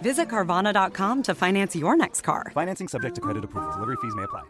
[0.00, 2.50] Visit Carvana.com to finance your next car.
[2.54, 3.72] Financing subject to credit approval.
[3.72, 4.42] Delivery fees may apply.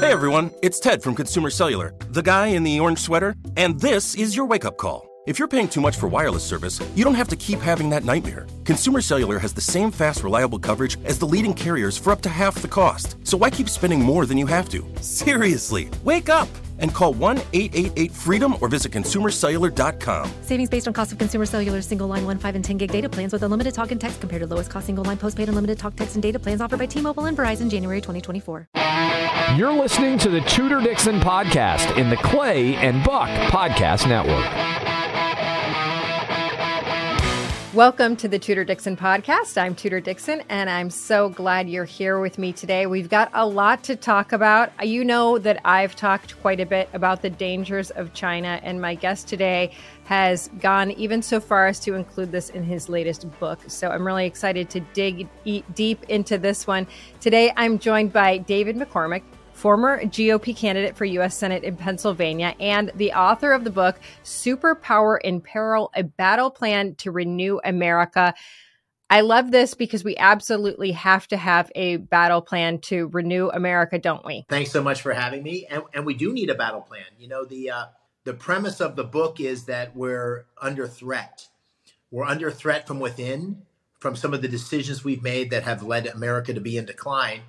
[0.00, 4.16] Hey everyone, it's Ted from Consumer Cellular, the guy in the orange sweater, and this
[4.16, 5.08] is your wake up call.
[5.28, 8.04] If you're paying too much for wireless service, you don't have to keep having that
[8.04, 8.48] nightmare.
[8.64, 12.28] Consumer Cellular has the same fast, reliable coverage as the leading carriers for up to
[12.28, 13.16] half the cost.
[13.22, 14.84] So why keep spending more than you have to?
[15.00, 16.48] Seriously, wake up
[16.82, 20.30] and call 1 888 freedom or visit consumercellular.com.
[20.42, 23.08] Savings based on cost of consumer cellular single line 1, 5, and 10 gig data
[23.08, 25.96] plans with unlimited talk and text compared to lowest cost single line postpaid unlimited talk,
[25.96, 28.68] text, and data plans offered by T Mobile and Verizon January 2024.
[29.56, 34.81] You're listening to the Tudor Dixon Podcast in the Clay and Buck Podcast Network.
[37.74, 39.56] Welcome to the Tudor Dixon podcast.
[39.56, 42.84] I'm Tudor Dixon, and I'm so glad you're here with me today.
[42.84, 44.70] We've got a lot to talk about.
[44.86, 48.94] You know that I've talked quite a bit about the dangers of China, and my
[48.94, 49.72] guest today
[50.04, 53.60] has gone even so far as to include this in his latest book.
[53.68, 55.26] So I'm really excited to dig
[55.74, 56.86] deep into this one.
[57.22, 59.22] Today, I'm joined by David McCormick
[59.62, 61.36] former GOP candidate for U.S.
[61.36, 66.96] Senate in Pennsylvania, and the author of the book, Superpower in Peril A Battle Plan
[66.96, 68.34] to Renew America.
[69.08, 74.00] I love this because we absolutely have to have a battle plan to renew America,
[74.00, 74.46] don't we?
[74.48, 75.66] Thanks so much for having me.
[75.70, 77.04] And, and we do need a battle plan.
[77.18, 77.84] You know, the uh,
[78.24, 81.46] the premise of the book is that we're under threat.
[82.10, 83.62] We're under threat from within,
[84.00, 87.42] from some of the decisions we've made that have led America to be in decline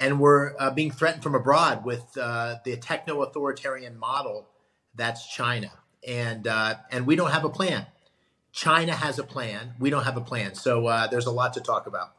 [0.00, 4.48] and we're uh, being threatened from abroad with uh, the techno-authoritarian model
[4.94, 5.70] that's China,
[6.06, 7.86] and uh, and we don't have a plan.
[8.52, 9.74] China has a plan.
[9.78, 10.54] We don't have a plan.
[10.54, 12.12] So uh, there's a lot to talk about.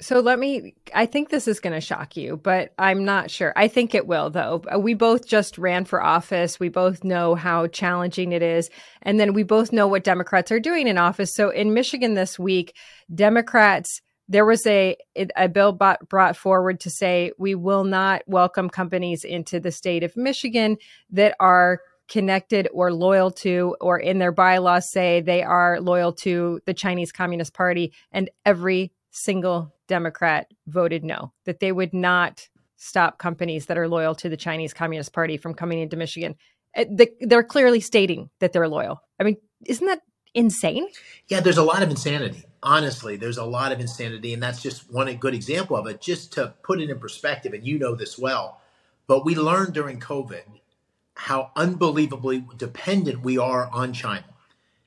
[0.00, 0.74] So let me.
[0.94, 3.52] I think this is going to shock you, but I'm not sure.
[3.56, 4.62] I think it will, though.
[4.78, 6.60] We both just ran for office.
[6.60, 8.70] We both know how challenging it is,
[9.02, 11.34] and then we both know what Democrats are doing in office.
[11.34, 12.74] So in Michigan this week,
[13.14, 14.96] Democrats there was a
[15.36, 20.16] a bill brought forward to say we will not welcome companies into the state of
[20.16, 20.76] Michigan
[21.10, 26.60] that are connected or loyal to or in their bylaws say they are loyal to
[26.66, 33.18] the Chinese Communist Party and every single democrat voted no that they would not stop
[33.18, 36.36] companies that are loyal to the Chinese Communist Party from coming into Michigan.
[36.74, 36.84] Eh,
[37.20, 39.02] they're clearly stating that they're loyal.
[39.18, 40.02] I mean isn't that
[40.36, 40.86] insane
[41.28, 44.90] yeah there's a lot of insanity honestly, there's a lot of insanity, and that's just
[44.92, 46.00] one good example of it.
[46.00, 48.60] Just to put it in perspective, and you know this well,
[49.06, 50.42] but we learned during COVID
[51.14, 54.26] how unbelievably dependent we are on China.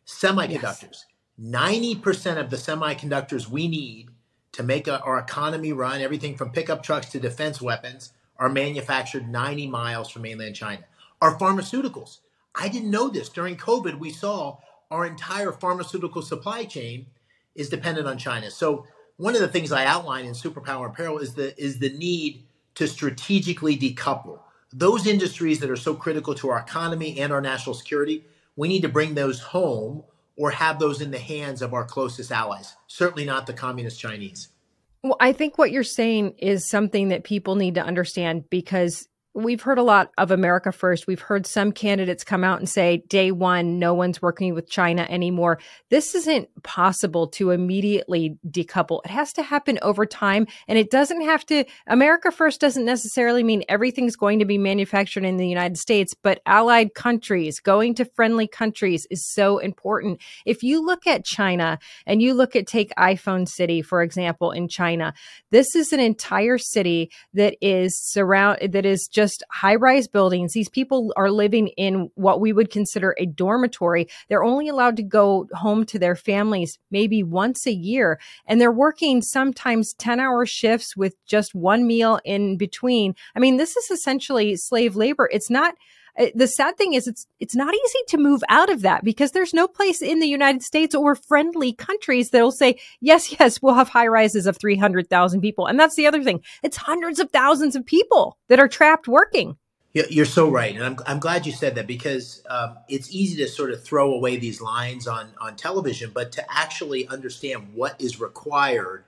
[0.05, 4.09] Semiconductors—ninety percent of the semiconductors we need
[4.51, 9.29] to make a, our economy run, everything from pickup trucks to defense weapons, are manufactured
[9.29, 10.83] 90 miles from mainland China.
[11.21, 12.19] Our pharmaceuticals.
[12.55, 13.29] I didn't know this.
[13.29, 14.57] During COVID, we saw
[14.91, 17.07] our entire pharmaceutical supply chain
[17.55, 18.49] is dependent on China.
[18.49, 18.85] So
[19.17, 22.45] one of the things I outline in Superpower Peril is the is the need
[22.75, 24.39] to strategically decouple
[24.71, 28.23] those industries that are so critical to our economy and our national security.
[28.55, 30.03] We need to bring those home
[30.35, 32.75] or have those in the hands of our closest allies.
[32.87, 34.49] Certainly not the communist Chinese.
[35.03, 39.61] Well, I think what you're saying is something that people need to understand because we've
[39.61, 41.07] heard a lot of America first.
[41.07, 45.05] We've heard some candidates come out and say, day one, no one's working with China
[45.09, 45.59] anymore.
[45.89, 49.01] This isn't possible to immediately decouple.
[49.05, 50.47] It has to happen over time.
[50.67, 55.25] And it doesn't have to, America first doesn't necessarily mean everything's going to be manufactured
[55.25, 60.19] in the United States, but allied countries, going to friendly countries is so important.
[60.45, 64.67] If you look at China and you look at, take iPhone City, for example, in
[64.67, 65.13] China,
[65.51, 70.53] this is an entire city that is surround, that is just just high rise buildings.
[70.53, 74.07] These people are living in what we would consider a dormitory.
[74.27, 78.19] They're only allowed to go home to their families maybe once a year.
[78.47, 83.13] And they're working sometimes 10 hour shifts with just one meal in between.
[83.35, 85.29] I mean, this is essentially slave labor.
[85.31, 85.75] It's not
[86.35, 89.53] the sad thing is it's it's not easy to move out of that because there's
[89.53, 93.89] no place in the United States or friendly countries that'll say yes yes we'll have
[93.89, 95.67] high rises of 300,000 people.
[95.67, 96.41] And that's the other thing.
[96.63, 99.57] It's hundreds of thousands of people that are trapped working.
[99.93, 100.75] You're so right.
[100.75, 104.13] And I'm, I'm glad you said that because um, it's easy to sort of throw
[104.13, 109.03] away these lines on on television but to actually understand what is required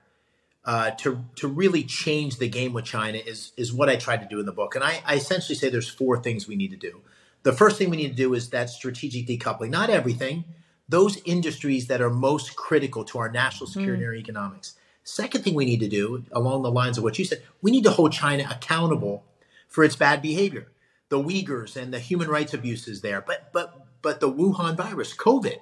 [0.64, 4.28] uh, to to really change the game with China is is what I tried to
[4.28, 4.74] do in the book.
[4.74, 7.00] And I, I essentially say there's four things we need to do.
[7.42, 9.70] The first thing we need to do is that strategic decoupling.
[9.70, 10.44] Not everything.
[10.88, 13.72] Those industries that are most critical to our national hmm.
[13.72, 14.06] security mm.
[14.06, 14.74] and our economics.
[15.04, 17.84] Second thing we need to do, along the lines of what you said, we need
[17.84, 19.24] to hold China accountable
[19.68, 20.68] for its bad behavior.
[21.08, 25.58] The Uyghurs and the human rights abuses there, but but but the Wuhan virus, COVID,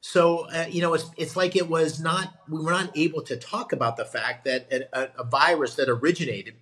[0.00, 3.36] so uh, you know, it's it's like it was not we were not able to
[3.36, 6.54] talk about the fact that a, a, virus that originated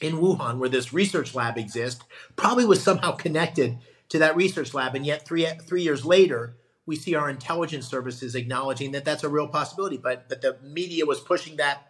[0.00, 2.04] in Wuhan, where this research lab exists,
[2.36, 3.78] probably was somehow connected
[4.10, 6.56] to that research lab, and yet three three years later,
[6.86, 9.96] we see our intelligence services acknowledging that that's a real possibility.
[9.96, 11.88] But but the media was pushing that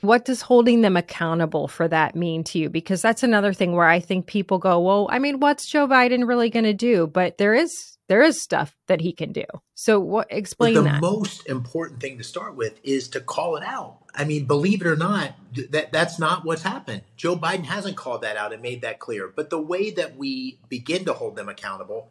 [0.00, 2.68] what does holding them accountable for that mean to you?
[2.68, 6.28] Because that's another thing where I think people go, well, I mean, what's Joe Biden
[6.28, 7.06] really going to do?
[7.06, 9.44] But there is there is stuff that he can do.
[9.74, 11.00] So what explain the that.
[11.00, 13.98] Most important thing to start with is to call it out.
[14.14, 15.34] I mean, believe it or not,
[15.70, 17.02] that that's not what's happened.
[17.16, 19.28] Joe Biden hasn't called that out and made that clear.
[19.34, 22.10] But the way that we begin to hold them accountable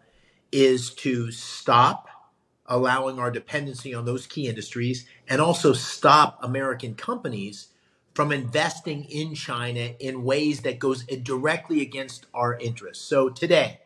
[0.52, 2.08] is to stop
[2.66, 7.68] allowing our dependency on those key industries and also stop American companies
[8.14, 13.04] from investing in China in ways that goes directly against our interests.
[13.04, 13.80] So today,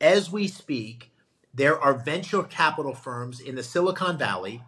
[0.00, 1.09] as we speak,
[1.52, 4.62] there are venture capital firms in the Silicon Valley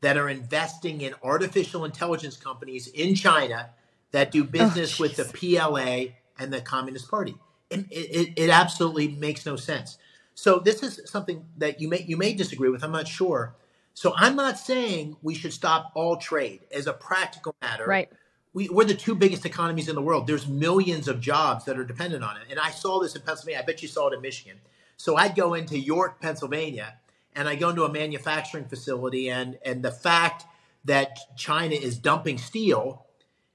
[0.00, 3.70] that are investing in artificial intelligence companies in China
[4.12, 7.36] that do oh, business oh, with the PLA and the Communist Party.
[7.70, 9.98] It, it, it, absolutely makes no sense.
[10.34, 12.82] So this is something that you may you may disagree with.
[12.82, 13.54] I'm not sure.
[13.92, 17.84] So I'm not saying we should stop all trade as a practical matter.
[17.84, 18.08] Right.
[18.54, 20.26] We, we're the two biggest economies in the world.
[20.26, 22.44] There's millions of jobs that are dependent on it.
[22.48, 23.60] And I saw this in Pennsylvania.
[23.60, 24.58] I bet you saw it in Michigan.
[24.98, 26.98] So I'd go into York, Pennsylvania,
[27.34, 30.44] and I go into a manufacturing facility, and and the fact
[30.84, 33.06] that China is dumping steel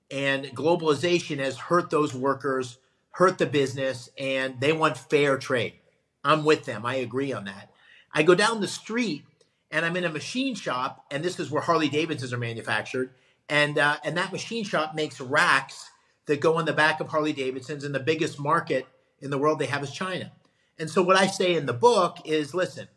[0.10, 2.78] and globalization has hurt those workers,
[3.12, 5.74] hurt the business, and they want fair trade.
[6.24, 6.86] I'm with them.
[6.86, 7.72] I agree on that.
[8.14, 9.26] I go down the street
[9.70, 13.10] and I'm in a machine shop, and this is where Harley Davidsons are manufactured,
[13.50, 15.90] and uh, and that machine shop makes racks
[16.28, 18.88] that go on the back of Harley Davidsons, and the biggest market
[19.20, 20.32] in the world they have is China.
[20.80, 22.88] And so, what I say in the book is listen,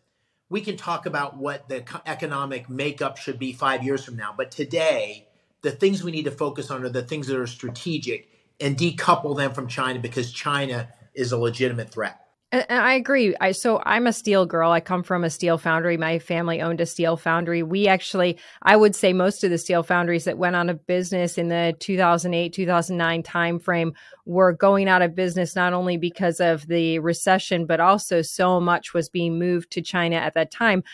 [0.49, 4.51] we can talk about what the economic makeup should be five years from now, but
[4.51, 5.29] today,
[5.63, 8.29] the things we need to focus on are the things that are strategic
[8.61, 12.26] and decouple them from China because China is a legitimate threat.
[12.53, 13.35] And I agree.
[13.41, 14.71] I so I'm a steel girl.
[14.71, 15.97] I come from a steel foundry.
[15.97, 17.65] My family owned a steel foundry.
[17.65, 21.39] We actually, I would say, most of the steel foundries that went out of business
[21.39, 23.93] in the 2008 2009 timeframe
[24.27, 28.95] were going out of business not only because of the recession, but also so much
[28.95, 30.85] was being moved to China at that time.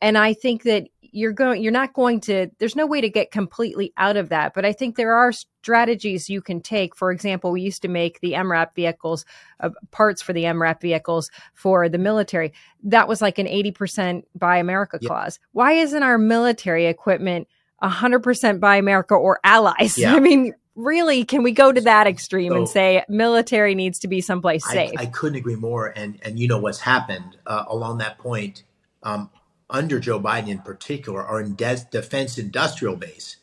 [0.00, 3.30] And I think that you're going you're not going to there's no way to get
[3.30, 5.32] completely out of that but i think there are
[5.68, 6.96] strategies you can take.
[6.96, 9.26] For example we used to make the mrap vehicles
[9.60, 12.54] uh, parts for the mrap vehicles for the military.
[12.84, 15.08] That was like an 80% buy america yep.
[15.08, 15.38] clause.
[15.52, 17.48] Why isn't our military equipment
[17.82, 19.98] 100% buy america or allies?
[19.98, 20.14] Yeah.
[20.14, 24.08] i mean really can we go to that extreme so, and say military needs to
[24.08, 24.92] be someplace safe?
[24.96, 28.62] I, I, couldn't agree more and and you know what's happened uh, along that point
[29.02, 29.28] um,
[29.70, 33.36] under Joe Biden in particular, our defense industrial base,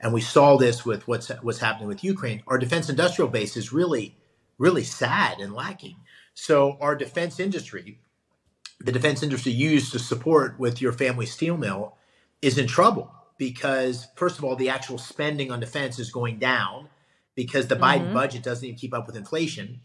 [0.00, 2.42] and we saw this with what's what's happening with Ukraine.
[2.46, 4.16] Our defense industrial base is really,
[4.58, 5.96] really sad and lacking.
[6.34, 7.98] So our defense industry,
[8.80, 11.96] the defense industry used to support with your family steel mill,
[12.42, 16.88] is in trouble because first of all, the actual spending on defense is going down
[17.34, 17.84] because the mm-hmm.
[17.84, 19.80] Biden budget doesn't even keep up with inflation.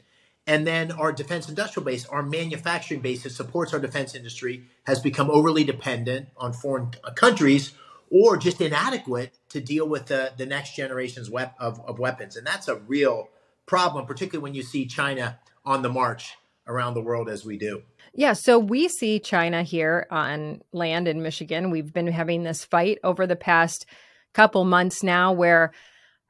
[0.49, 4.99] And then our defense industrial base, our manufacturing base that supports our defense industry, has
[4.99, 7.73] become overly dependent on foreign countries
[8.09, 11.29] or just inadequate to deal with the, the next generations
[11.59, 12.35] of, of weapons.
[12.35, 13.29] And that's a real
[13.67, 17.83] problem, particularly when you see China on the march around the world as we do.
[18.15, 21.69] Yeah, so we see China here on land in Michigan.
[21.69, 23.85] We've been having this fight over the past
[24.33, 25.73] couple months now where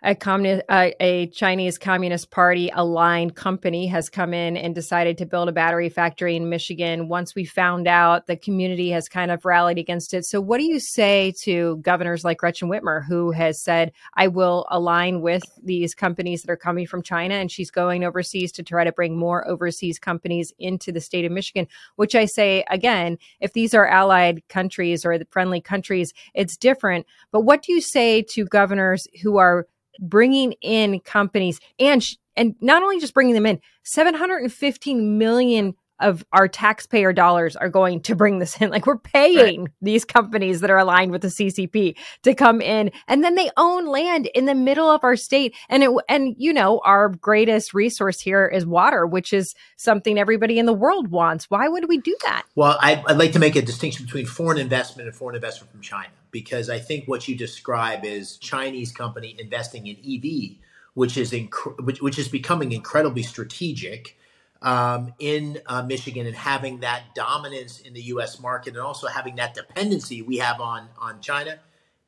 [0.02, 5.50] a communist, a Chinese Communist Party aligned company has come in and decided to build
[5.50, 7.10] a battery factory in Michigan.
[7.10, 10.24] Once we found out, the community has kind of rallied against it.
[10.24, 14.66] So, what do you say to governors like Gretchen Whitmer, who has said, "I will
[14.72, 18.86] align with these companies that are coming from China," and she's going overseas to try
[18.86, 21.68] to bring more overseas companies into the state of Michigan?
[21.98, 27.06] Which I say again, if these are allied countries or friendly countries, it's different.
[27.34, 29.68] But what do you say to governors who are
[30.00, 36.48] bringing in companies and and not only just bringing them in 715 million of our
[36.48, 38.70] taxpayer dollars are going to bring this in.
[38.80, 39.72] Like we're paying right.
[39.82, 43.88] these companies that are aligned with the CCP to come in, and then they own
[43.88, 45.56] land in the middle of our state.
[45.70, 50.60] And it and you know our greatest resource here is water, which is something everybody
[50.60, 51.50] in the world wants.
[51.50, 52.44] Why would we do that?
[52.56, 55.82] Well, I, I'd like to make a distinction between foreign investment and foreign investment from
[55.82, 60.58] China because I think what you describe is Chinese company investing in EV,
[60.94, 64.18] which is inc- which, which is becoming incredibly strategic
[64.62, 68.40] um, in uh, Michigan and having that dominance in the U.S.
[68.40, 71.60] market and also having that dependency we have on on China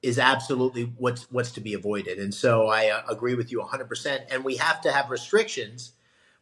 [0.01, 2.17] is absolutely what's what's to be avoided.
[2.17, 4.25] And so I uh, agree with you 100%.
[4.29, 5.93] And we have to have restrictions.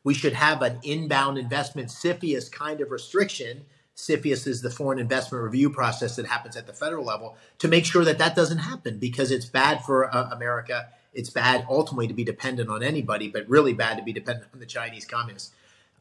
[0.04, 3.66] We should have an inbound investment CFIUS kind of restriction.
[4.00, 7.84] CFIUS is the foreign investment review process that happens at the federal level to make
[7.84, 10.88] sure that that doesn't happen because it's bad for uh, America.
[11.14, 14.62] It's bad ultimately to be dependent on anybody, but really bad to be dependent on
[14.62, 15.52] the Chinese communists.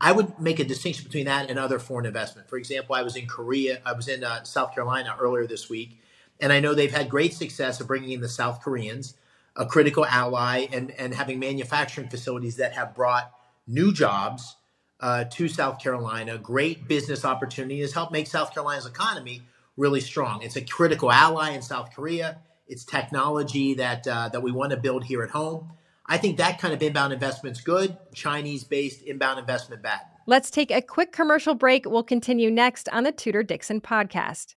[0.00, 2.49] I would make a distinction between that and other foreign investment.
[2.49, 6.00] For example, I was in Korea, I was in uh, South Carolina earlier this week,
[6.40, 9.14] and I know they've had great success of bringing in the South Koreans,
[9.57, 13.33] a critical ally, and, and having manufacturing facilities that have brought
[13.67, 14.55] new jobs
[15.00, 19.43] uh, to South Carolina, great business opportunity has helped make South Carolina's economy
[19.76, 20.43] really strong.
[20.43, 22.38] It's a critical ally in South Korea.
[22.67, 25.73] It's technology that uh, that we want to build here at home.
[26.05, 27.97] I think that kind of inbound investment's good.
[28.14, 30.00] Chinese based inbound investment bad.
[30.26, 31.87] Let's take a quick commercial break.
[31.87, 34.55] We'll continue next on the Tudor Dixon podcast.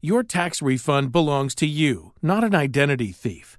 [0.00, 3.58] Your tax refund belongs to you, not an identity thief.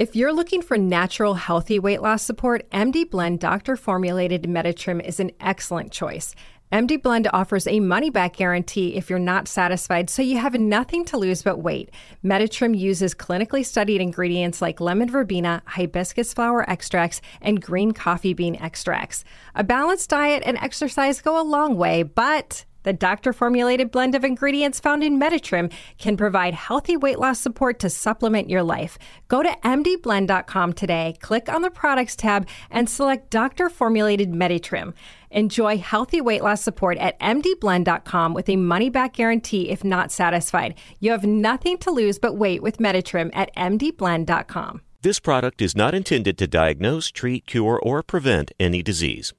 [0.00, 5.20] If you're looking for natural healthy weight loss support, MD Blend doctor formulated Meditrim is
[5.20, 6.34] an excellent choice.
[6.72, 11.04] MD Blend offers a money back guarantee if you're not satisfied, so you have nothing
[11.04, 11.92] to lose but weight.
[12.24, 18.56] Meditrim uses clinically studied ingredients like lemon verbena, hibiscus flower extracts, and green coffee bean
[18.56, 19.22] extracts.
[19.54, 24.24] A balanced diet and exercise go a long way, but the doctor formulated blend of
[24.24, 28.96] ingredients found in Meditrim can provide healthy weight loss support to supplement your life.
[29.28, 34.94] Go to mdblend.com today, click on the products tab, and select doctor formulated Meditrim.
[35.30, 40.76] Enjoy healthy weight loss support at mdblend.com with a money back guarantee if not satisfied.
[41.00, 44.82] You have nothing to lose but weight with Meditrim at mdblend.com.
[45.02, 49.34] This product is not intended to diagnose, treat, cure, or prevent any disease.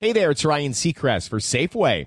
[0.00, 2.06] Hey there, it's Ryan Seacrest for Safeway.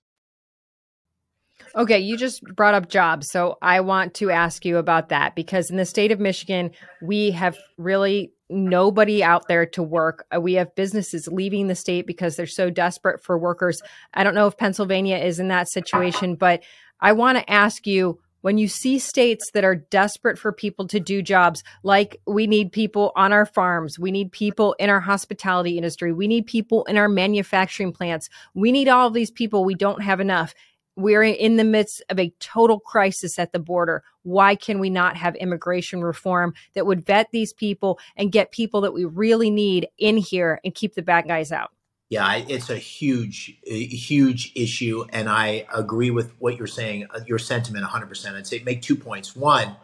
[1.75, 3.29] Okay, you just brought up jobs.
[3.29, 7.31] So I want to ask you about that because in the state of Michigan, we
[7.31, 10.25] have really nobody out there to work.
[10.35, 13.81] Uh, we have businesses leaving the state because they're so desperate for workers.
[14.13, 16.61] I don't know if Pennsylvania is in that situation, but
[16.99, 20.99] I want to ask you when you see states that are desperate for people to
[20.99, 25.77] do jobs, like we need people on our farms, we need people in our hospitality
[25.77, 29.75] industry, we need people in our manufacturing plants, we need all of these people, we
[29.75, 30.53] don't have enough.
[31.01, 34.03] We're in the midst of a total crisis at the border.
[34.23, 38.81] Why can we not have immigration reform that would vet these people and get people
[38.81, 41.71] that we really need in here and keep the bad guys out?
[42.09, 47.39] Yeah, it's a huge, huge issue, and I agree with what you're saying, uh, your
[47.39, 48.35] sentiment 100%.
[48.35, 49.33] I'd say make two points.
[49.33, 49.77] One,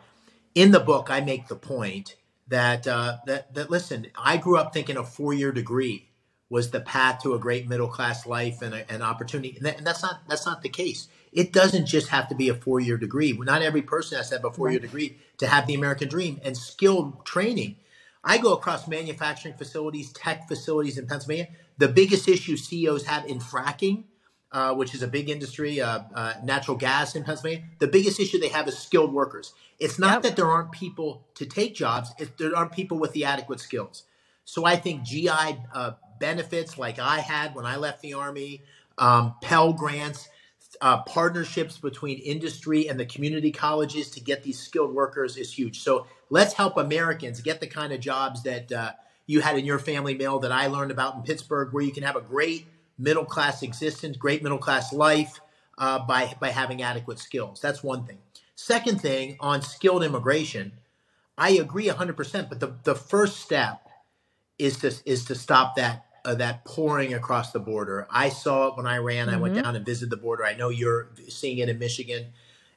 [0.53, 2.17] in the book, I make the point
[2.49, 6.06] that uh, that that listen, I grew up thinking a four year degree
[6.49, 9.87] was the path to a great middle class life and an opportunity, and, that, and,
[9.87, 11.07] that's not that's not the case.
[11.31, 13.33] It doesn't just have to be a four year degree.
[13.33, 14.81] Not every person has to have a four year right.
[14.81, 17.75] degree to have the American dream and skilled training.
[18.23, 23.39] I go across manufacturing facilities, tech facilities in Pennsylvania the biggest issue CEOs have in
[23.39, 24.05] fracking,
[24.51, 28.39] uh, which is a big industry, uh, uh, natural gas in Pennsylvania, the biggest issue
[28.39, 29.53] they have is skilled workers.
[29.79, 30.21] It's not yep.
[30.23, 34.03] that there aren't people to take jobs, it's there aren't people with the adequate skills.
[34.43, 35.29] So I think GI
[35.73, 38.61] uh, benefits like I had when I left the Army,
[38.97, 40.29] um, Pell Grants,
[40.81, 45.79] uh, partnerships between industry and the community colleges to get these skilled workers is huge.
[45.79, 48.91] So let's help Americans get the kind of jobs that uh,
[49.25, 52.03] you had in your family mail that I learned about in Pittsburgh, where you can
[52.03, 55.39] have a great middle class existence, great middle class life
[55.77, 57.59] uh, by by having adequate skills.
[57.61, 58.17] That's one thing.
[58.55, 60.71] Second thing on skilled immigration,
[61.37, 62.49] I agree 100%.
[62.49, 63.87] But the, the first step
[64.57, 68.05] is to is to stop that uh, that pouring across the border.
[68.11, 69.27] I saw it when I ran.
[69.27, 69.35] Mm-hmm.
[69.35, 69.63] I went mm-hmm.
[69.63, 70.45] down and visited the border.
[70.45, 72.33] I know you're seeing it in Michigan.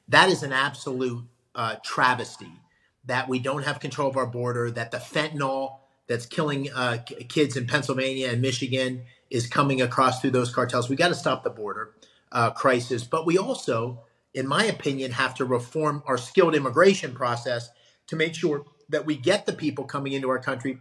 [0.07, 2.53] That is an absolute uh, travesty
[3.05, 4.71] that we don't have control of our border.
[4.71, 10.31] That the fentanyl that's killing uh, kids in Pennsylvania and Michigan is coming across through
[10.31, 10.89] those cartels.
[10.89, 11.91] We got to stop the border
[12.31, 13.99] uh, crisis, but we also,
[14.33, 17.69] in my opinion, have to reform our skilled immigration process
[18.07, 20.77] to make sure that we get the people coming into our country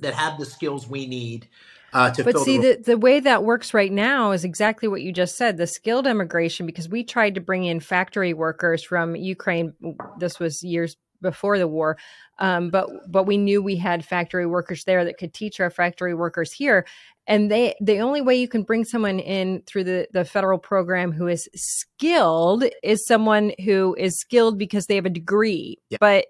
[0.00, 1.48] that have the skills we need.
[1.92, 5.36] Uh, but see, the, the, way that works right now is exactly what you just
[5.36, 9.74] said the skilled immigration, because we tried to bring in factory workers from Ukraine.
[10.18, 11.96] This was years before the war.
[12.38, 16.14] Um, but but we knew we had factory workers there that could teach our factory
[16.14, 16.86] workers here.
[17.26, 21.12] And they the only way you can bring someone in through the, the federal program
[21.12, 25.78] who is skilled is someone who is skilled because they have a degree.
[25.88, 25.98] Yeah.
[26.00, 26.26] But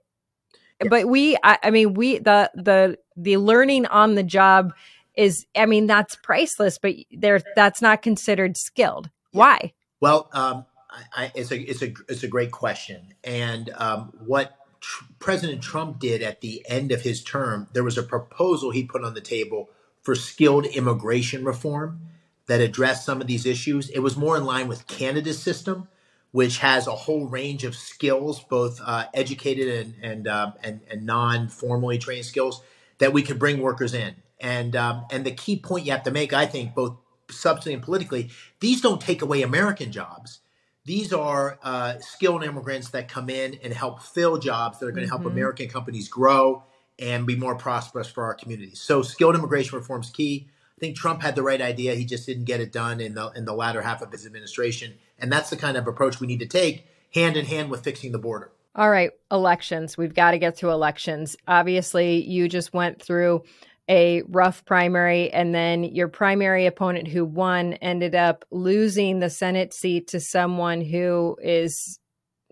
[0.83, 0.88] yeah.
[0.90, 4.75] but we I, I mean we the the the learning on the job
[5.16, 9.11] is I mean that's priceless, but there that's not considered skilled.
[9.33, 9.38] Yeah.
[9.38, 9.72] Why?
[10.01, 14.57] Well, um, I, I, it's a it's a it's a great question, and um, what
[14.81, 18.85] tr- President Trump did at the end of his term, there was a proposal he
[18.85, 19.70] put on the table
[20.03, 22.01] for skilled immigration reform
[22.46, 23.88] that addressed some of these issues.
[23.90, 25.88] It was more in line with Canada's system,
[26.33, 31.07] which has a whole range of skills, both uh, educated and and, um, and, and
[31.07, 32.62] non formally trained skills
[32.98, 34.14] that we could bring workers in.
[34.42, 36.96] And um, and the key point you have to make, I think, both
[37.28, 40.40] substantively and politically, these don't take away American jobs
[40.85, 45.05] these are uh, skilled immigrants that come in and help fill jobs that are going
[45.05, 45.31] to help mm-hmm.
[45.31, 46.64] American companies grow
[46.98, 48.81] and be more prosperous for our communities.
[48.81, 50.48] So skilled immigration reform is key.
[50.76, 51.94] I think Trump had the right idea.
[51.94, 54.94] He just didn't get it done in the in the latter half of his administration.
[55.18, 58.11] And that's the kind of approach we need to take hand in hand with fixing
[58.11, 58.50] the border.
[58.74, 59.96] All right, elections.
[59.96, 61.37] We've got to get through elections.
[61.46, 63.44] Obviously, you just went through
[63.92, 69.74] a rough primary, and then your primary opponent who won ended up losing the Senate
[69.74, 72.00] seat to someone who is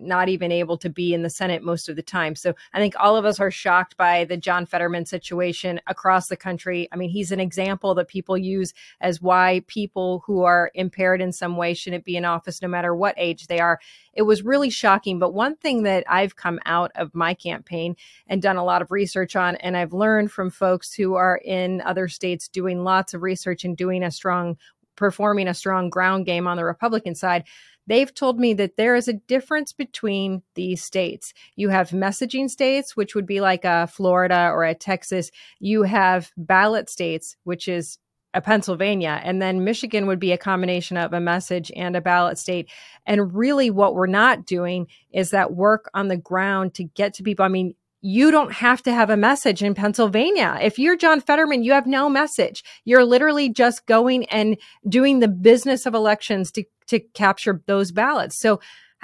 [0.00, 2.34] not even able to be in the Senate most of the time.
[2.34, 6.36] So I think all of us are shocked by the John Fetterman situation across the
[6.36, 6.88] country.
[6.92, 11.32] I mean, he's an example that people use as why people who are impaired in
[11.32, 13.78] some way shouldn't be in office no matter what age they are.
[14.12, 15.18] It was really shocking.
[15.18, 18.90] But one thing that I've come out of my campaign and done a lot of
[18.90, 23.22] research on, and I've learned from folks who are in other states doing lots of
[23.22, 24.56] research and doing a strong
[25.00, 27.44] performing a strong ground game on the Republican side
[27.90, 31.34] they've told me that there is a difference between these states.
[31.56, 35.30] You have messaging states, which would be like a Florida or a Texas.
[35.58, 37.98] You have ballot states, which is
[38.32, 42.38] a Pennsylvania, and then Michigan would be a combination of a message and a ballot
[42.38, 42.70] state.
[43.04, 47.24] And really, what we're not doing is that work on the ground to get to
[47.24, 47.44] people.
[47.44, 50.58] I mean, you don't have to have a message in Pennsylvania.
[50.60, 52.64] If you're John Fetterman, you have no message.
[52.84, 54.56] You're literally just going and
[54.88, 58.38] doing the business of elections to, to capture those ballots.
[58.38, 58.60] So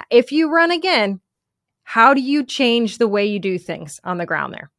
[0.09, 1.21] if you run again,
[1.83, 4.71] how do you change the way you do things on the ground there?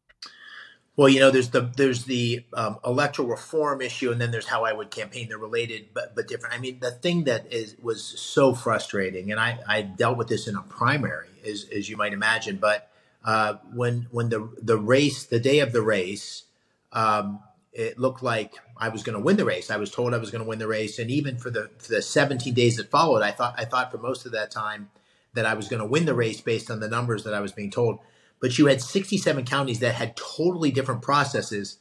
[0.96, 4.64] Well, you know, there's the there's the um, electoral reform issue, and then there's how
[4.64, 5.28] I would campaign.
[5.28, 6.56] They're related, but but different.
[6.56, 10.48] I mean, the thing that is was so frustrating, and I, I dealt with this
[10.48, 12.56] in a primary, as as you might imagine.
[12.56, 12.90] But
[13.28, 16.44] uh, when when the the race, the day of the race,
[16.92, 17.40] um,
[17.72, 19.70] it looked like I was going to win the race.
[19.70, 21.92] I was told I was going to win the race, and even for the for
[21.92, 24.90] the 17 days that followed, I thought I thought for most of that time
[25.34, 27.52] that I was going to win the race based on the numbers that I was
[27.52, 28.00] being told
[28.40, 31.78] but you had 67 counties that had totally different processes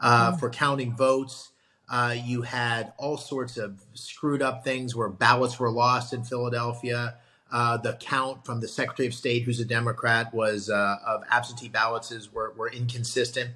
[0.00, 0.40] uh, mm.
[0.40, 1.50] for counting votes.
[1.90, 7.16] Uh, you had all sorts of screwed up things where ballots were lost in Philadelphia.
[7.50, 11.68] Uh, the count from the Secretary of State, who's a Democrat, was uh, of absentee
[11.68, 13.50] ballots were, were inconsistent.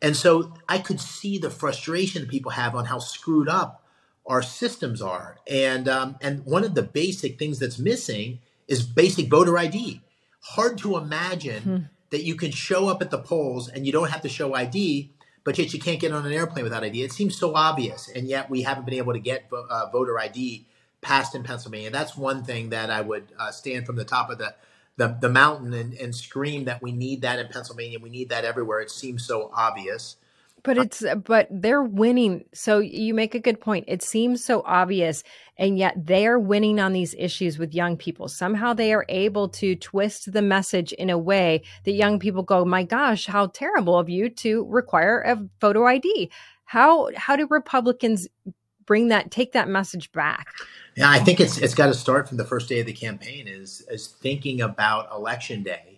[0.00, 3.82] And so I could see the frustration people have on how screwed up
[4.26, 5.38] our systems are.
[5.46, 10.00] And um, and one of the basic things that's missing is basic voter ID.
[10.40, 11.76] Hard to imagine hmm
[12.14, 15.10] that you can show up at the polls and you don't have to show ID,
[15.42, 17.02] but yet you can't get on an airplane without ID.
[17.02, 20.64] It seems so obvious, and yet we haven't been able to get uh, voter ID
[21.04, 21.90] passed in Pennsylvania.
[21.90, 24.54] That's one thing that I would uh, stand from the top of the
[24.96, 27.98] the, the mountain and, and scream that we need that in Pennsylvania.
[27.98, 28.80] We need that everywhere.
[28.80, 30.16] It seems so obvious.
[30.62, 32.46] But it's but they're winning.
[32.54, 33.84] So you make a good point.
[33.86, 35.22] It seems so obvious
[35.58, 38.28] and yet they are winning on these issues with young people.
[38.28, 42.64] Somehow they are able to twist the message in a way that young people go,
[42.64, 46.30] "My gosh, how terrible of you to require a photo ID."
[46.64, 48.26] How how do Republicans
[48.86, 50.48] bring that take that message back?
[50.96, 53.48] Yeah, I think it's it's got to start from the first day of the campaign
[53.48, 55.94] is is thinking about election day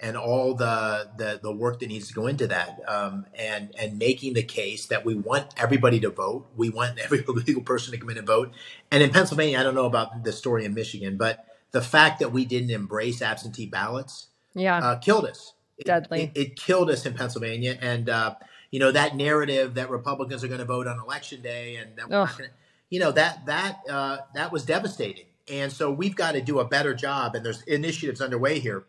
[0.00, 3.98] and all the, the, the work that needs to go into that, um, and and
[3.98, 6.46] making the case that we want everybody to vote.
[6.56, 8.52] We want every legal person to come in and vote.
[8.90, 12.32] And in Pennsylvania, I don't know about the story in Michigan, but the fact that
[12.32, 15.54] we didn't embrace absentee ballots, yeah, uh, killed us.
[15.84, 16.22] Deadly.
[16.22, 18.34] It, it, it, killed us in Pennsylvania, and uh,
[18.70, 22.08] you know that narrative that Republicans are going to vote on election day, and that
[22.08, 22.56] we're not going to,
[22.90, 25.24] you know that that uh, that was devastating.
[25.50, 27.34] And so we've got to do a better job.
[27.34, 28.84] And there's initiatives underway here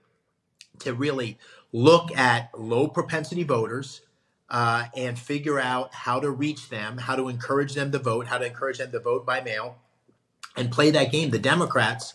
[0.79, 1.37] to really
[1.71, 4.01] look at low propensity voters
[4.49, 8.37] uh, and figure out how to reach them, how to encourage them to vote, how
[8.37, 9.77] to encourage them to vote by mail,
[10.55, 11.29] and play that game.
[11.29, 12.13] The Democrats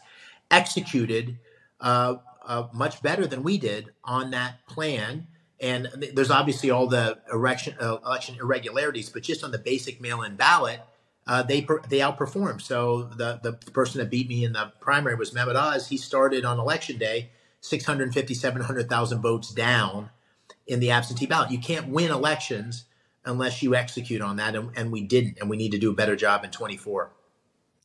[0.51, 1.39] executed
[1.81, 5.27] uh, uh, much better than we did on that plan.
[5.61, 10.37] And there's obviously all the election, uh, election irregularities, but just on the basic mail-in
[10.37, 10.81] ballot,
[11.27, 12.61] uh, they they outperformed.
[12.61, 15.89] So the the person that beat me in the primary was Mehmet Oz.
[15.89, 20.11] He started on election day 650, 700,000 votes down
[20.67, 21.51] in the absentee ballot.
[21.51, 22.85] You can't win elections
[23.25, 24.55] unless you execute on that.
[24.55, 25.39] And, and we didn't.
[25.41, 27.11] And we need to do a better job in 24.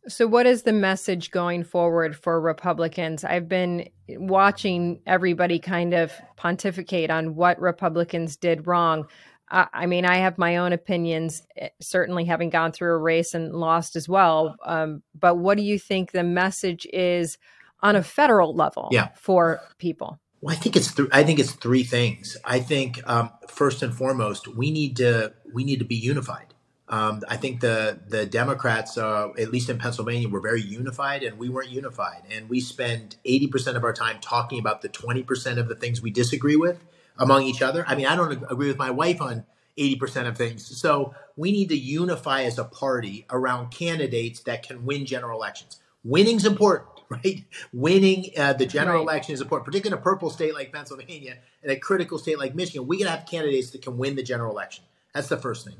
[0.07, 3.23] So, what is the message going forward for Republicans?
[3.23, 9.07] I've been watching everybody kind of pontificate on what Republicans did wrong.
[9.51, 13.33] Uh, I mean, I have my own opinions, eh, certainly having gone through a race
[13.33, 14.55] and lost as well.
[14.63, 17.37] Um, but what do you think the message is
[17.81, 19.09] on a federal level yeah.
[19.15, 20.19] for people?
[20.41, 22.37] Well, I think it's th- I think it's three things.
[22.45, 26.53] I think um, first and foremost, we need to we need to be unified.
[26.89, 31.37] Um, I think the the Democrats, uh, at least in Pennsylvania, were very unified, and
[31.37, 32.23] we weren't unified.
[32.31, 35.75] And we spend eighty percent of our time talking about the twenty percent of the
[35.75, 36.83] things we disagree with
[37.17, 37.85] among each other.
[37.87, 39.45] I mean, I don't agree with my wife on
[39.77, 40.65] eighty percent of things.
[40.77, 45.77] So we need to unify as a party around candidates that can win general elections.
[46.03, 46.89] Winning's important.
[47.09, 47.43] right?
[47.73, 49.13] Winning uh, the general right.
[49.13, 52.53] election is important, particularly in a purple state like Pennsylvania and a critical state like
[52.53, 52.85] Michigan.
[52.85, 54.83] We got to have candidates that can win the general election.
[55.13, 55.77] That's the first thing.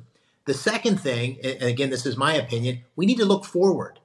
[0.50, 4.00] The second thing, and again, this is my opinion, we need to look forward.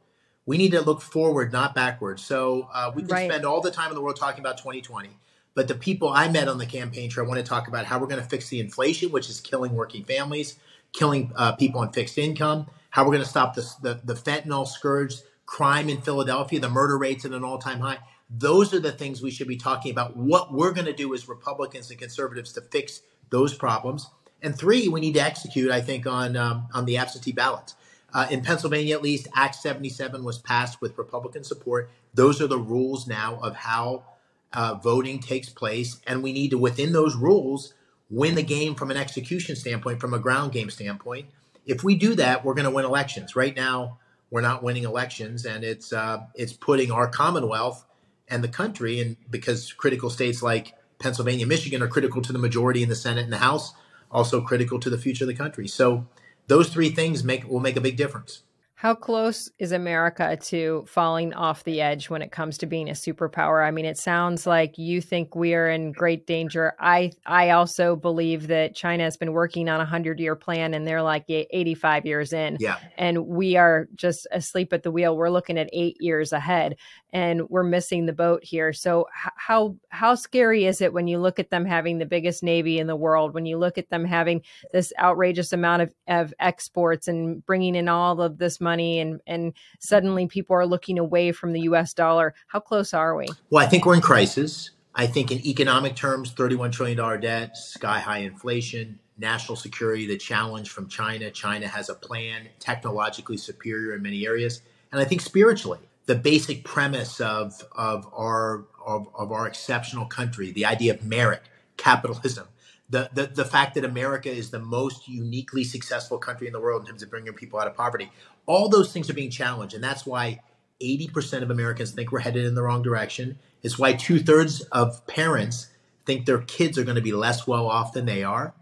[0.45, 2.23] We need to look forward, not backwards.
[2.23, 3.31] So uh, we can right.
[3.31, 5.09] spend all the time in the world talking about 2020.
[5.55, 8.09] But the people I met on the campaign trail want to talk about how we're
[8.09, 10.59] going to fix the inflation, which is killing working families,
[10.93, 14.69] killing uh, people on fixed income, how we're going to stop the, the, the fentanyl
[14.69, 15.15] scourge
[15.47, 18.01] crime in Philadelphia, the murder rates at an all time high.
[18.29, 20.15] Those are the things we should be talking about.
[20.15, 24.11] What we're going to do as Republicans and conservatives to fix those problems.
[24.45, 27.75] And three, we need to execute, I think, on um, on the absentee ballots.
[28.13, 31.91] Uh, in Pennsylvania, at least, Act 77 was passed with Republican support.
[32.15, 34.05] Those are the rules now of how
[34.53, 36.01] uh, voting takes place.
[36.07, 37.75] And we need to, within those rules,
[38.09, 41.27] win the game from an execution standpoint, from a ground game standpoint.
[41.67, 43.35] If we do that, we're going to win elections.
[43.35, 43.99] Right now,
[44.31, 47.85] we're not winning elections, and it's uh, it's putting our Commonwealth
[48.29, 52.83] and the country, and because critical states like Pennsylvania, Michigan are critical to the majority
[52.83, 53.73] in the Senate and the House,
[54.14, 55.68] also critical to the future of the country.
[55.68, 56.07] So
[56.46, 58.44] those three things make will make a big difference.
[58.85, 62.92] How close is America to falling off the edge when it comes to being a
[62.92, 63.66] superpower?
[63.66, 66.75] I mean, it sounds like you think we are in great danger.
[66.79, 70.87] I I also believe that China has been working on a hundred year plan, and
[70.87, 72.59] they're like eighty five years in.
[72.61, 75.16] Yeah, and we are just asleep at the wheel.
[75.16, 76.77] We're looking at eight years ahead,
[77.11, 78.75] and we're missing the boat here.
[78.75, 82.79] So how how scary is it when you look at them having the biggest navy
[82.79, 83.33] in the world?
[83.33, 84.42] When you look at them having
[84.75, 89.21] this outrageous amount of of exports and bringing in all of this money money and
[89.27, 92.35] and suddenly people are looking away from the US dollar.
[92.49, 93.27] How close are we?
[93.51, 94.71] Well, I think we're in crisis.
[94.97, 100.71] I think in economic terms, $31 trillion debt, sky high inflation, national security, the challenge
[100.71, 101.31] from China.
[101.33, 104.63] China has a plan, technologically superior in many areas.
[104.93, 110.53] And I think spiritually, the basic premise of, of, our, of, of our exceptional country,
[110.53, 111.43] the idea of merit,
[111.77, 112.47] capitalism,
[112.90, 116.83] the, the, the fact that America is the most uniquely successful country in the world
[116.83, 118.11] in terms of bringing people out of poverty,
[118.47, 119.75] all those things are being challenged.
[119.75, 120.40] And that's why
[120.81, 123.38] 80% of Americans think we're headed in the wrong direction.
[123.62, 125.68] It's why two thirds of parents
[126.05, 128.53] think their kids are going to be less well off than they are.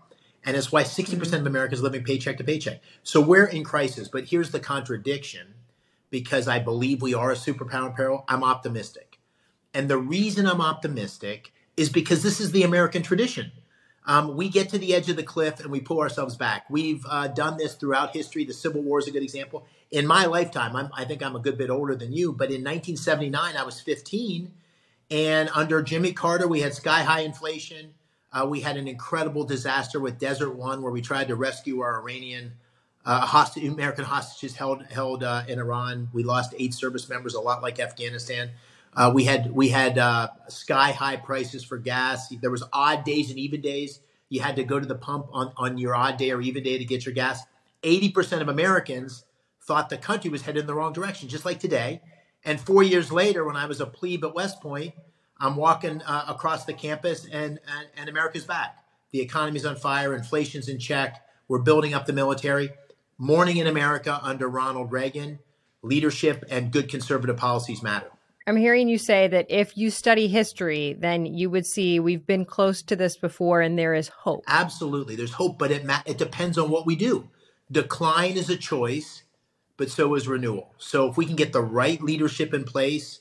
[0.45, 1.35] And it's why 60% mm-hmm.
[1.35, 2.81] of Americans are living paycheck to paycheck.
[3.03, 4.09] So we're in crisis.
[4.09, 5.55] But here's the contradiction
[6.11, 9.19] because I believe we are a superpower in peril, I'm optimistic.
[9.75, 13.51] And the reason I'm optimistic is because this is the American tradition
[14.07, 16.69] um, we get to the edge of the cliff and we pull ourselves back.
[16.69, 18.45] We've uh, done this throughout history.
[18.45, 19.67] The Civil War is a good example.
[19.91, 22.65] In my lifetime, I'm, i think I'm a good bit older than you, but in
[22.65, 24.51] 1979, I was 15.
[25.11, 27.95] And under Jimmy Carter, we had sky high inflation.
[28.33, 32.01] Uh, we had an incredible disaster with Desert One, where we tried to rescue our
[32.01, 32.53] Iranian
[33.05, 36.09] uh, American hostages held held uh, in Iran.
[36.13, 38.51] We lost eight service members, a lot like Afghanistan.
[38.95, 42.29] Uh, we had we had uh, sky high prices for gas.
[42.29, 44.01] There was odd days and even days.
[44.29, 46.79] You had to go to the pump on, on your odd day or even day
[46.79, 47.43] to get your gas.
[47.83, 49.25] Eighty percent of Americans
[49.63, 52.03] thought the country was headed in the wrong direction, just like today.
[52.45, 54.95] And four years later, when I was a plebe at West Point,
[55.39, 58.77] I'm walking uh, across the campus, and, and and America's back.
[59.13, 60.15] The economy's on fire.
[60.15, 61.25] Inflation's in check.
[61.49, 62.71] We're building up the military.
[63.19, 65.39] Morning in America under Ronald Reagan.
[65.83, 68.11] Leadership and good conservative policies matter.
[68.47, 72.45] I'm hearing you say that if you study history, then you would see we've been
[72.45, 74.45] close to this before and there is hope.
[74.49, 75.15] Absolutely.
[75.15, 77.29] There's hope, but it, ma- it depends on what we do.
[77.71, 79.23] Decline is a choice,
[79.77, 80.75] but so is renewal.
[80.79, 83.21] So if we can get the right leadership in place,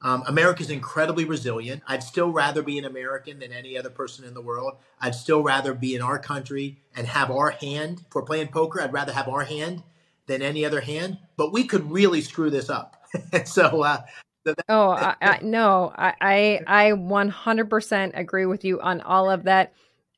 [0.00, 1.82] um, America's incredibly resilient.
[1.86, 4.78] I'd still rather be an American than any other person in the world.
[5.00, 8.02] I'd still rather be in our country and have our hand.
[8.06, 9.84] If we're playing poker, I'd rather have our hand
[10.26, 11.18] than any other hand.
[11.36, 12.96] But we could really screw this up.
[13.44, 14.02] so uh,
[14.68, 19.72] oh, I, I, no, I, I, I 100% agree with you on all of that.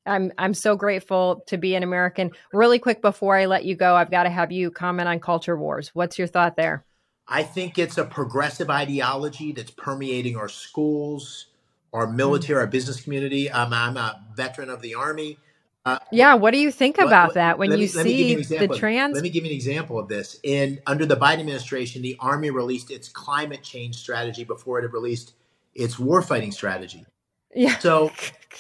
[0.07, 2.31] I'm I'm so grateful to be an American.
[2.53, 5.57] Really quick before I let you go, I've got to have you comment on culture
[5.57, 5.91] wars.
[5.95, 6.85] What's your thought there?
[7.27, 11.47] I think it's a progressive ideology that's permeating our schools,
[11.93, 12.61] our military, mm.
[12.61, 13.51] our business community.
[13.51, 15.39] I'm, I'm a veteran of the Army.
[15.87, 19.14] Uh, yeah, what do you think about what, that when you me, see the trans?
[19.14, 20.40] Let me give you an example of this.
[20.42, 24.94] In under the Biden administration, the Army released its climate change strategy before it had
[24.94, 25.35] released
[25.75, 27.05] its warfighting strategy.
[27.55, 27.79] Yeah.
[27.79, 28.12] So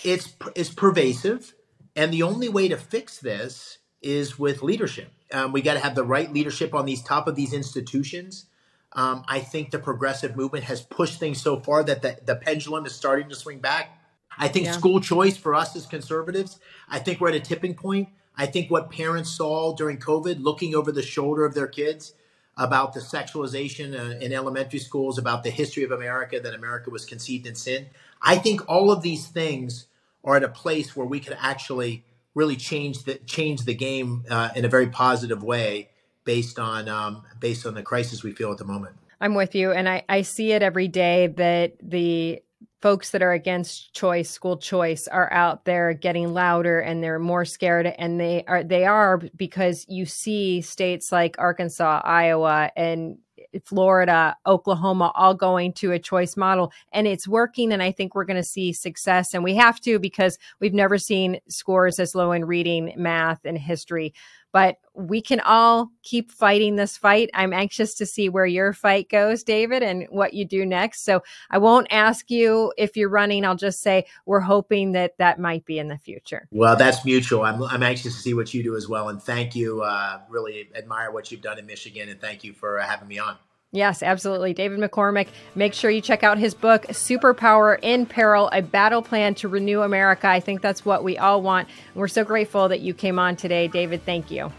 [0.04, 1.54] it's it's pervasive,
[1.96, 5.10] and the only way to fix this is with leadership.
[5.32, 8.46] Um, we got to have the right leadership on these top of these institutions.
[8.92, 12.86] Um, I think the progressive movement has pushed things so far that the, the pendulum
[12.86, 13.98] is starting to swing back
[14.38, 14.72] I think yeah.
[14.72, 18.08] school choice for us as conservatives, I think we're at a tipping point.
[18.36, 22.14] I think what parents saw during COVID, looking over the shoulder of their kids
[22.56, 27.04] about the sexualization uh, in elementary schools, about the history of America, that America was
[27.04, 27.86] conceived in sin.
[28.22, 29.86] I think all of these things
[30.24, 34.50] are at a place where we could actually really change the change the game uh,
[34.56, 35.90] in a very positive way
[36.24, 38.96] based on um, based on the crisis we feel at the moment.
[39.20, 42.42] I'm with you, and I, I see it every day that the
[42.84, 47.46] folks that are against choice school choice are out there getting louder and they're more
[47.46, 53.16] scared and they are they are because you see states like Arkansas, Iowa and
[53.64, 56.72] Florida, Oklahoma, all going to a choice model.
[56.92, 57.72] And it's working.
[57.72, 59.32] And I think we're going to see success.
[59.32, 63.56] And we have to because we've never seen scores as low in reading, math, and
[63.56, 64.12] history
[64.54, 67.28] but we can all keep fighting this fight.
[67.34, 71.04] I'm anxious to see where your fight goes, David, and what you do next.
[71.04, 73.44] So I won't ask you if you're running.
[73.44, 76.46] I'll just say we're hoping that that might be in the future.
[76.52, 77.42] Well, that's mutual.
[77.42, 79.08] I'm, I'm anxious to see what you do as well.
[79.08, 79.82] And thank you.
[79.82, 82.08] Uh, really admire what you've done in Michigan.
[82.08, 83.36] And thank you for having me on.
[83.74, 84.54] Yes, absolutely.
[84.54, 85.26] David McCormick.
[85.56, 89.82] Make sure you check out his book, Superpower in Peril A Battle Plan to Renew
[89.82, 90.28] America.
[90.28, 91.66] I think that's what we all want.
[91.68, 94.04] And we're so grateful that you came on today, David.
[94.04, 94.52] Thank you.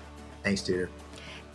[0.44, 0.90] Thanks, Tudor.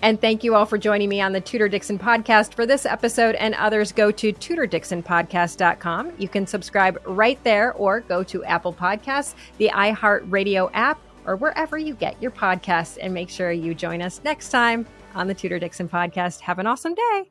[0.01, 2.55] And thank you all for joining me on the Tudor Dixon podcast.
[2.55, 6.12] For this episode and others, go to tudordixonpodcast.com.
[6.16, 11.77] You can subscribe right there or go to Apple Podcasts, the iHeartRadio app, or wherever
[11.77, 12.96] you get your podcasts.
[12.99, 16.40] And make sure you join us next time on the Tudor Dixon podcast.
[16.40, 17.31] Have an awesome day.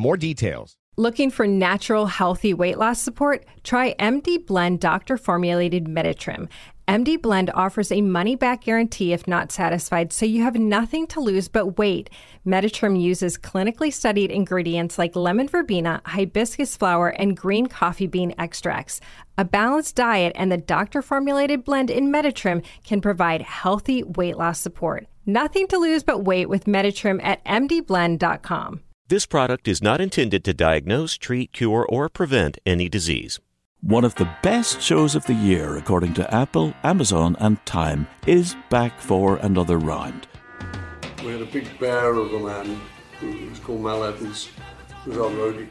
[0.01, 0.75] more details.
[0.97, 3.45] Looking for natural, healthy weight loss support?
[3.63, 6.49] Try MD Blend doctor formulated Meditrim.
[6.85, 11.21] MD Blend offers a money back guarantee if not satisfied, so you have nothing to
[11.21, 12.09] lose but weight.
[12.45, 18.99] Meditrim uses clinically studied ingredients like lemon verbena, hibiscus flower, and green coffee bean extracts.
[19.37, 24.59] A balanced diet and the doctor formulated blend in Meditrim can provide healthy weight loss
[24.59, 25.07] support.
[25.25, 28.81] Nothing to lose but weight with Meditrim at mdblend.com.
[29.11, 33.41] This product is not intended to diagnose, treat, cure, or prevent any disease.
[33.81, 38.55] One of the best shows of the year, according to Apple, Amazon, and Time, is
[38.69, 40.29] back for another round.
[41.25, 42.79] We had a big bear of a man
[43.19, 44.47] who was called Mal Evans,
[45.03, 45.67] who was our roadie.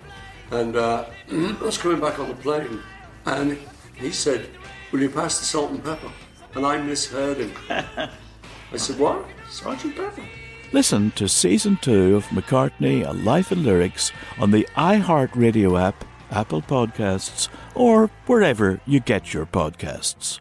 [0.51, 2.83] And uh, I was coming back on the plane,
[3.25, 3.57] and
[3.95, 4.51] he said,
[4.93, 6.13] Will you pass the salt and pepper?
[6.55, 7.53] And I misheard him.
[7.71, 9.25] I said, What?
[9.49, 10.27] Sergeant Pepper?
[10.73, 16.63] Listen to season two of McCartney, A Life in Lyrics on the iHeartRadio app, Apple
[16.63, 20.39] Podcasts, or wherever you get your podcasts.